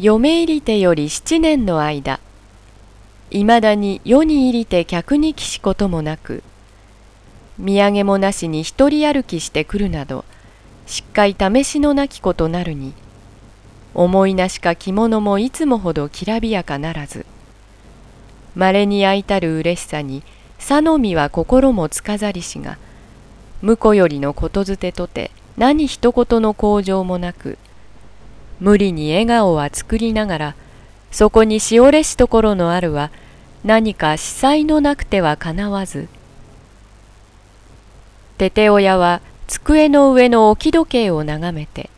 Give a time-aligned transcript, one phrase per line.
[0.00, 2.20] 嫁入りてより七年の間
[3.32, 6.44] いまだに世に入りて客に帰しこともなく
[7.58, 10.24] 土産もなしに一人歩きしてくるなど
[10.86, 12.94] しっかい試しのなきことなるに
[13.92, 17.26] 思いなしか着物もいつもほどきらびやかならず
[18.54, 20.22] まれに焼いたる嬉しさに
[20.60, 22.78] さのみは心もつかざりしが
[23.62, 27.58] 婿よりのことづてとて何一言の向上もなく
[28.60, 30.54] 無理に笑顔は作りながら
[31.10, 33.10] そこにしおれしところのあるは
[33.64, 36.08] 何か司祭のなくてはかなわず
[38.36, 41.90] てて親は机の上の置き時計を眺めて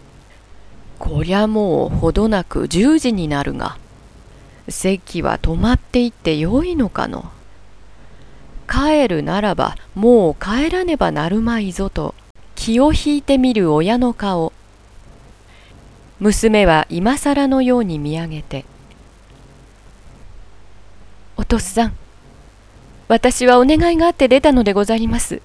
[0.98, 3.76] 「こりゃもうほどなく十時になるが
[4.68, 7.30] 席は止まっていってよいのかの。
[8.70, 12.14] 帰るならばもう帰らねばなるまいぞ」と
[12.54, 14.52] 気を引いてみる親の顔。
[16.20, 18.66] 娘は今更のように見上げて
[21.38, 21.96] 「お父さん
[23.08, 25.40] 私はお願いがあって出たのでござります」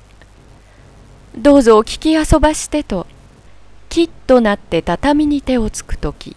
[1.37, 3.07] どうぞお聞き遊ばしてと
[3.87, 6.35] きっとなって畳に手をつくとき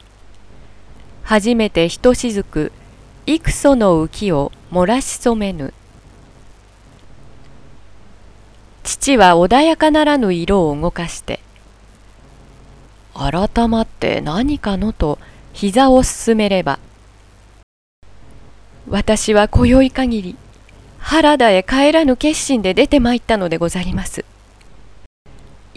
[1.24, 2.72] 初めてひとしずく
[3.26, 5.74] 幾その浮きを漏らし染めぬ。
[8.84, 11.40] 父は穏やかならぬ色を動かして
[13.18, 15.18] 改まって何かのと
[15.52, 16.78] 膝を進めれば
[18.88, 20.36] 私は今宵限り
[20.98, 24.24] 原田へ帰らぬ決心で出てまいったのでござります。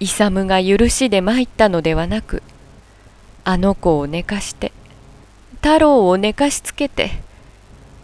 [0.01, 2.41] 勇が許しで参ったのではなく
[3.43, 4.71] あの子を寝かして
[5.57, 7.11] 太郎を寝かしつけて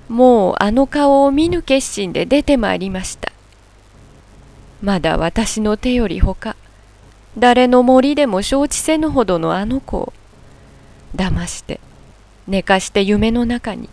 [0.08, 3.32] もうあの顔を見ぬ決心で出てまいりました
[4.80, 6.56] まだ私の手よりほか
[7.38, 10.14] 誰の森でも承知せぬほどのあの子を
[11.16, 11.80] 騙して
[12.48, 13.90] 寝かして夢の中に。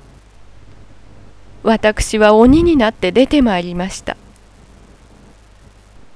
[1.62, 4.16] 私は鬼になって出てまいりました。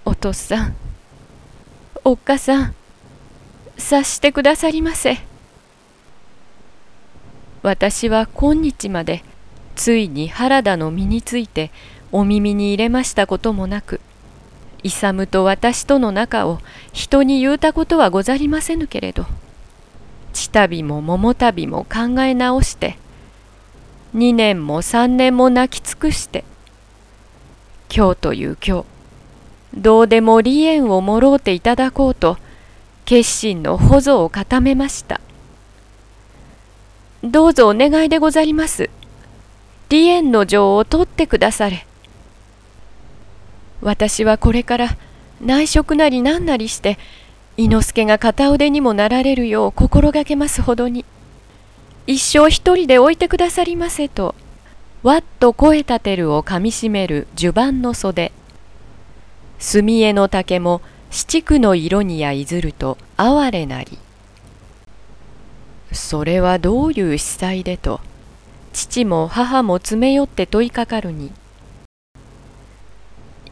[0.05, 0.77] お父さん
[2.05, 2.75] おっかさん
[3.77, 5.19] 察してくださりませ。
[7.63, 9.23] 私は今日まで
[9.75, 11.71] ついに原田の身について
[12.11, 14.01] お耳に入れましたこともなく
[14.83, 16.61] 勇と私との仲を
[16.93, 19.27] 人に言うたことはござりませぬけれど
[20.33, 22.99] 血旅も桃旅も考え直して
[24.15, 26.45] 二年も三年も泣き尽くして
[27.95, 28.99] 今日という今日
[29.75, 32.39] どうでも離縁をもろうていただこうと
[33.05, 35.21] 決心の補助を固めました。
[37.25, 38.91] どうぞお願いでござります。
[39.91, 41.87] 離縁の情を取ってくだされ。
[43.83, 44.97] 私はこれから
[45.41, 46.99] 内職なり何なりして
[47.57, 51.05] 伊之助が片腕にもなられるよう心がけますほどに
[52.07, 54.35] 一生一人で置いてくださりませと
[55.03, 58.33] わっと声立てるをかみしめる襦袢の袖
[59.59, 60.81] 墨絵の竹も
[61.11, 63.99] 七区の色にやいずると哀れなり。
[65.93, 68.01] それはどういう司祭でと、
[68.73, 71.33] 父も母も詰め寄って問いかかるに。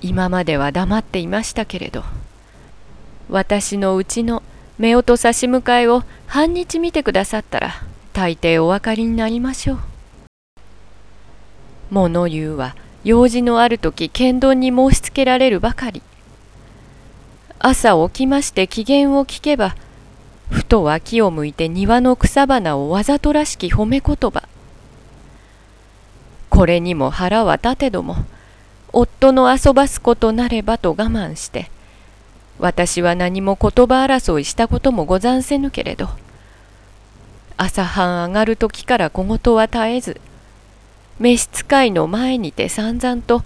[0.07, 2.05] 今までは黙っていましたけれど、
[3.29, 4.43] 私のうちの
[4.79, 7.75] 夫婦差し迎えを半日見てくださったら、
[8.13, 9.79] 大抵お分かりになりましょう。
[11.91, 12.75] 物言うは
[13.05, 16.03] 用事のある時剣道に申しつけられるばかり
[17.59, 19.77] 朝起きまして機嫌を聞けば
[20.51, 24.49] ふと脇を向いて庭の草花をわざとらしき褒め言葉
[26.51, 28.17] これにも腹は立てども
[28.93, 31.71] 夫の遊ばすことなればと我慢して
[32.59, 36.09] 私は何も言葉争いしたこともござんせぬけれど
[37.57, 40.21] 朝半上がる時から小言は絶えず
[41.19, 43.43] 召使いの前にて散々と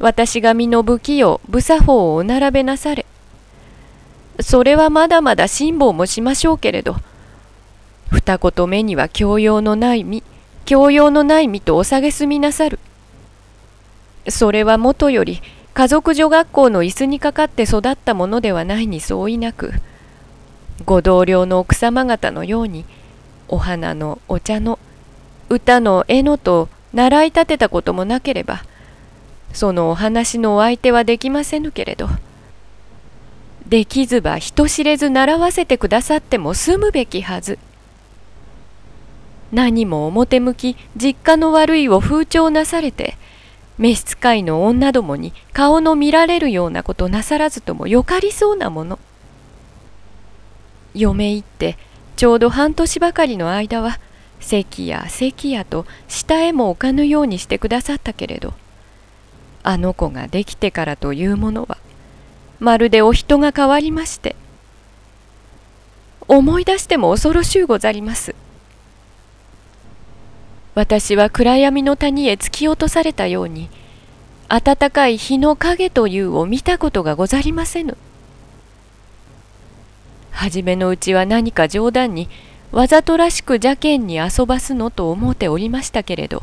[0.00, 3.06] 私が身の武器を武作法をお並べなされ
[4.40, 6.96] それはまだまだ辛抱もしましょうけれど
[8.10, 10.22] 二言目には教養のない身
[10.64, 12.78] 教養のない身とお下げすみなさる。
[14.28, 15.42] それはもとより
[15.74, 19.72] 家族女学校の椅子にかかって育ったものではないに相違なく
[20.86, 22.84] ご同僚の奥様方のように
[23.48, 24.78] お花のお茶の
[25.48, 28.64] 歌の絵のと習い立てたこともなければ
[29.52, 32.08] そのお話のお相手はできませぬけれど
[33.66, 37.58] できずば人知れず習わせてくださっても済むべきはず。
[39.52, 43.16] 何も表向き実家の悪いを風潮なされて
[43.78, 48.98] 召使いの女どもに顔の見られるようなことなさらずともよかりそうなもの。
[50.94, 51.76] 嫁行って
[52.14, 53.98] ちょうど半年ばかりの間は
[54.40, 58.54] 関や関やと下へも置かぬようにしてくださったけれど
[59.64, 61.78] あの子ができてからというものは
[62.60, 64.36] まるでお人が変わりまして
[66.28, 68.34] 思い出しても恐ろしゅうござります。
[70.74, 73.68] 私は暗闇の谷へ突き落とされたように
[74.48, 77.96] 暖かい日の影というを見たことがござりませぬ。
[80.30, 82.28] はじめのうちは何か冗談に
[82.72, 86.42] わざとらしく邪剣に遊ばすのと思うておりましたけれど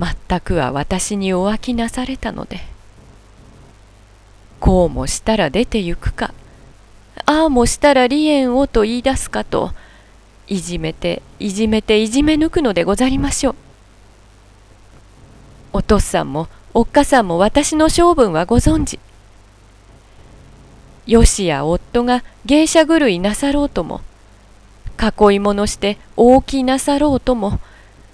[0.00, 2.60] 全くは私にお飽きなされたので
[4.58, 6.34] こうもしたら出てゆくか
[7.24, 9.70] ああもしたら離縁をと言い出すかと
[10.48, 13.54] いじめていじめていじめ抜くのでござりましょう。
[15.72, 18.98] お父さんもおっかさんも私の性分はご存知。
[21.06, 24.00] よしや夫が芸者狂いなさろうとも
[25.00, 27.60] 囲い物して大きなさろうとも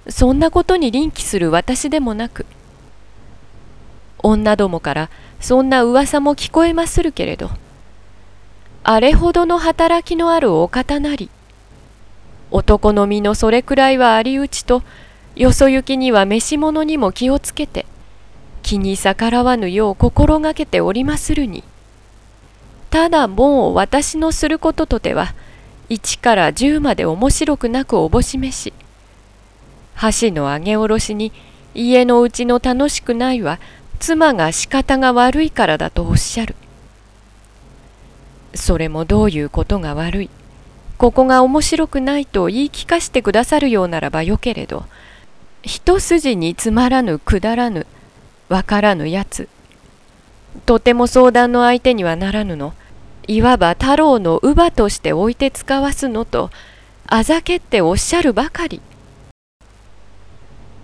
[0.09, 2.45] そんなことに臨機する私でもなく
[4.19, 5.09] 女どもから
[5.39, 7.49] そんな噂も聞こえまするけれど
[8.83, 11.29] あれほどの働きのあるお方なり
[12.53, 14.83] 男の身のそれくらいはありうちと
[15.35, 17.87] よそ行きには召し物にも気をつけて
[18.61, 21.63] 気に逆らわぬよう心がけておりまするに。
[22.91, 25.33] ただもう私のすることとては
[25.89, 28.71] 1から10まで面白くなくおぼしめし
[29.95, 31.31] 箸の上げ下ろしに
[31.73, 33.59] 家のうちの楽しくないは
[33.99, 36.55] 妻が仕方が悪いからだとおっしゃる。
[38.53, 40.29] それもどういうことが悪い。
[40.97, 44.85] ここが面白くないと言い聞かしてくださるようならばよけれど
[45.61, 47.87] 一筋につまらぬくだらぬ
[48.49, 49.47] わからぬやつ
[50.65, 52.73] とても相談の相手にはならぬの
[53.27, 56.51] いわば太郎の乳母として置いて使わすのと
[57.07, 58.81] あざけっておっしゃるばかり。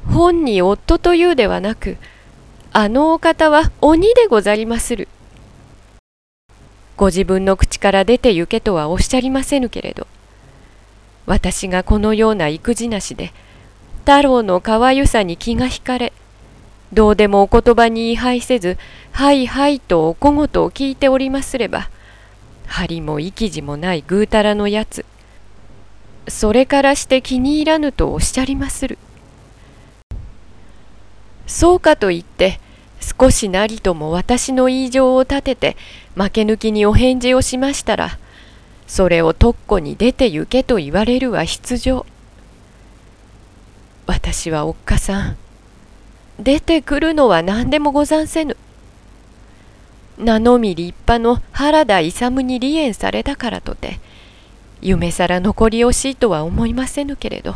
[0.07, 1.97] 本に夫というではなく
[2.71, 5.07] あのお方は鬼でござりまする。
[6.99, 10.05] ご自分の口から出て行けとはおっしゃりませぬけれど
[11.27, 13.31] 私がこのような育児なしで
[13.99, 16.11] 太郎のかわゆさに気が引かれ
[16.91, 18.77] どうでもお言葉に違背せず
[19.13, 21.89] はいはいとお小言を聞いておりますれば
[22.67, 25.05] 針も息地もないぐうたらのやつ
[26.27, 28.97] それからして気に入らぬとおっしゃりまする。
[31.47, 32.59] そうかと言って
[32.99, 35.77] 少しなりとも私の言い情を立てて
[36.15, 38.17] 負け抜きにお返事をしましたら
[38.87, 42.05] それをとっこに出て行けと言われるは必定
[44.07, 45.37] 私はおっかさん
[46.39, 48.55] 出てくるのは何でもござんせぬ。
[50.19, 53.99] 名のみ立派の原田勇に離縁されたからとて
[54.81, 57.55] 夢さら残り惜しいとは思いませぬけれど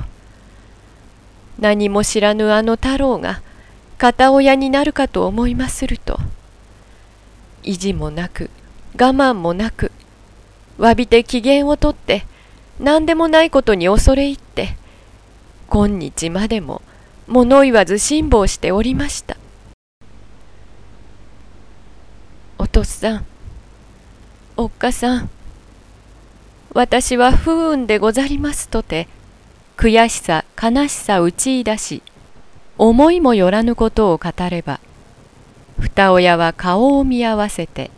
[1.59, 3.41] 何も知らぬあの太郎が
[4.03, 6.19] 片親になるかと思いますると
[7.63, 8.49] 意地もなく
[8.95, 9.93] 我慢もなく
[10.77, 12.25] 詫びて機嫌をとって
[12.81, 14.75] 何でもないことに恐れ入って
[15.69, 16.81] 今日までも
[17.27, 19.37] 物言わず辛抱しておりました。
[22.57, 23.25] お父さん
[24.57, 25.29] おっかさん
[26.73, 29.07] 私は不運でござりますとて
[29.77, 32.03] 悔しさ悲しさ打ち出し
[32.77, 34.79] 思いもよらぬことを語れば
[35.79, 37.91] 二親は顔を見合わせて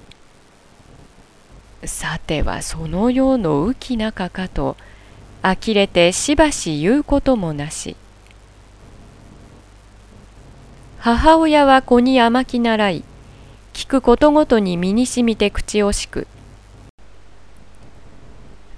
[1.84, 4.76] さてはそのようの浮き中かと
[5.44, 7.96] 呆れてしばし言うこともなし
[11.00, 13.04] 母親は子に甘き習い
[13.76, 16.28] 聞くことごとに身にしみて口をしく。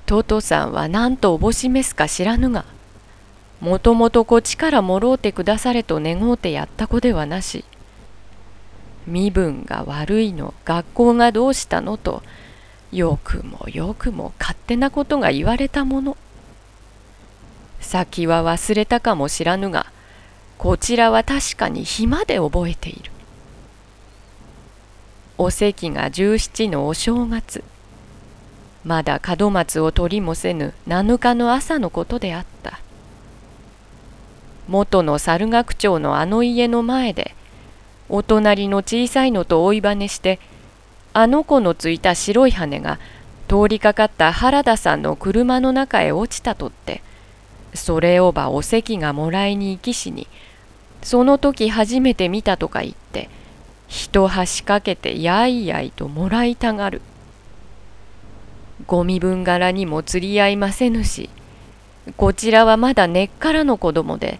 [0.07, 2.65] トトさんは何とおぼしめすか知らぬが、
[3.59, 7.65] もともとこちからもろうてくだされと願うてやった子ではなし、
[9.07, 12.21] 身分が悪いの、学校がどうしたのと、
[12.91, 16.17] よくもよくも勝手なことが言われたもの。
[17.79, 19.87] 先は忘れたかもしらぬが、
[20.57, 23.11] こちらは確かに暇で覚えている。
[25.39, 27.63] お席が十七のお正月
[28.83, 32.56] まだ門松を取りもせぬ七日の朝のことであった
[34.67, 37.35] 元の猿学長のあの家の前で
[38.09, 40.39] お隣の小さいのと追いばねして
[41.13, 42.99] あの子のついた白い羽が
[43.47, 47.01] 通りかかった原田さんの車の中へ落ちたとって
[47.73, 50.27] それをばお席がもらいに行きしに
[51.01, 53.29] その時初めて見たとか言って
[53.87, 57.01] 一橋かけてやいやいともらいたがる。
[58.85, 61.29] ご身分柄にも釣り合いませぬし、
[62.15, 64.39] こちらはまだ根っからの子供で、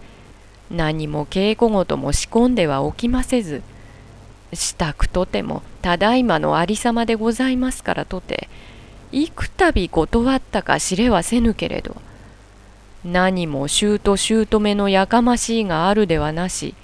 [0.70, 3.64] 何も稽古事も仕込んではおきませず、
[4.54, 8.50] したくとてもただいまのありさまでございますからとて、
[9.12, 11.96] 幾度断ったか知れはせぬけれど、
[13.06, 16.76] 何も姑姑のやかましいがあるではなし、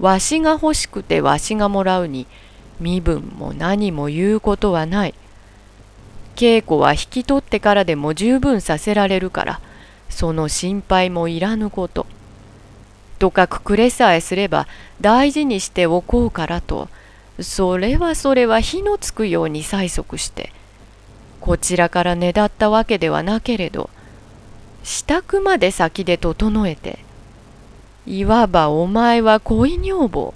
[0.00, 2.26] わしが欲しくてわしがもらうに、
[2.80, 5.14] 身分も何も言うことはない。
[6.34, 9.60] 稽古は引き取ってからでも十分させられるから、
[10.08, 12.06] その心配もいらぬこと。
[13.24, 14.68] とかくくれさえすれば
[15.00, 16.90] 大事にしておこうからと、
[17.40, 20.52] それはそれは火のつくように催促して、
[21.40, 23.88] こちらからねだったわけではなけれど、
[24.82, 26.98] 支度まで先で整えて、
[28.06, 30.34] いわばお前は恋女房。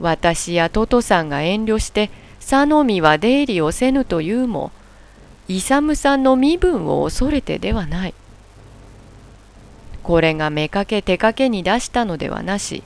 [0.00, 2.10] 私やトトさんが遠慮して
[2.40, 4.72] 佐野美は出入りをせぬというも、
[5.48, 8.14] 勇さんの身分を恐れてではない。
[10.02, 12.82] これが妾手掛けに出したのではなし、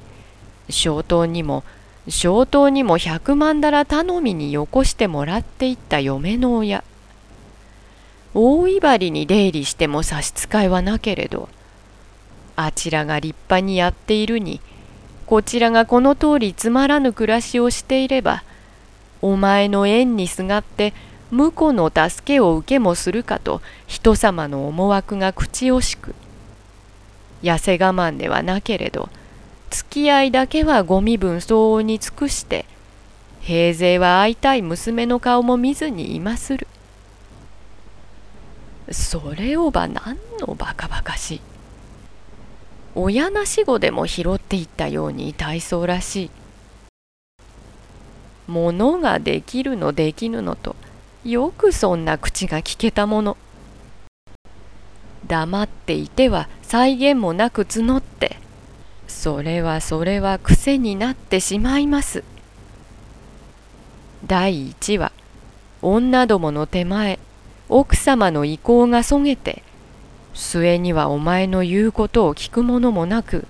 [0.68, 1.64] 小刀にも
[2.08, 6.84] 小刀にも百万だら頼みによこしてもらっていった嫁の親。
[8.32, 11.48] 大威張りに出入りしても差し支えはなけれど、
[12.54, 14.60] あちらが立派にやっているに、
[15.26, 18.44] こちらがこの通りつまらぬ暮らしをしていれば、
[19.20, 20.94] お前の縁にすがって
[21.32, 26.14] 婿の助けを受けもするかと人様の思惑が口惜しく。
[27.42, 29.08] 痩せ我慢ではなけれど、
[29.70, 32.64] 付き合いだけはご身分相応に尽くして、
[33.40, 36.66] 平勢は会いたい娘の顔も見ずに今する。
[38.90, 41.40] それをば何のバカバカしい。
[42.94, 46.30] 親なし子でも拾っていったように大層らしい。
[48.50, 50.76] ものができるのできぬのと、
[51.24, 53.36] よくそんな口が聞けたもの。
[55.26, 58.36] 黙っていては再現もなく募って、
[59.06, 62.24] それはそれは癖になってしまいます。
[64.26, 65.12] 第一は、
[65.82, 67.18] 女どもの手前、
[67.68, 69.62] 奥様の意向がそげて、
[70.34, 73.46] 末にはお前の言うことを聞くものもなく、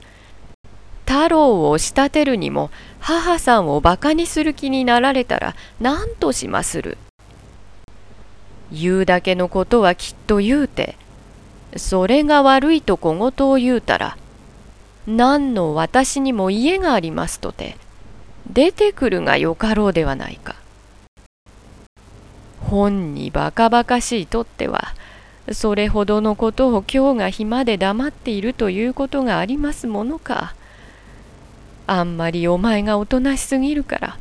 [1.07, 6.99] 太郎を仕立てるにも母さんをバカにする気になられたら何としまする。
[8.73, 10.97] 言うだけのことはきっと言うて、
[11.79, 14.17] それが悪いと小言を言うたら、
[15.07, 17.77] 何の私にも家がありますとて、
[18.51, 20.57] 出てくるがよかろうではないか。
[22.61, 24.95] 本にバカバカしいとっては、
[25.53, 30.55] それほどのことを今日が暇で黙っているということがありますものか。
[31.87, 34.19] あんまりお前がおとなしすぎるから、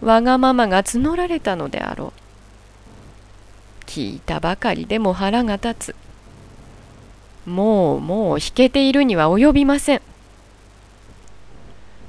[0.00, 2.12] わがままが募られたのであろう。
[3.86, 6.05] 聞いたばかりでも腹が立つ。
[7.46, 10.02] もうもう引けているには及びません。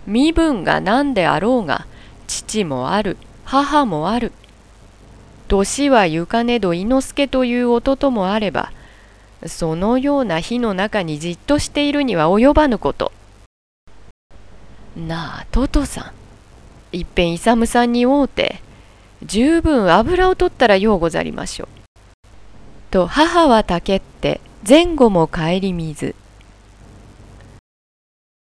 [0.08, 1.86] 身分が何であろうが、
[2.27, 4.32] 父もある、母もある。
[5.48, 8.72] 年はゆかねど伊之助という弟もあれば、
[9.46, 13.12] そのような火の中にじっとしているには及ばぬこと。
[14.96, 16.13] なあ、トトさ
[16.94, 16.98] ん。
[16.98, 18.62] いっぺん勇さんに会うて、
[19.24, 21.67] 十分油を取ったらようござりましょう。
[22.89, 26.15] と母はたけって前後も顧みず。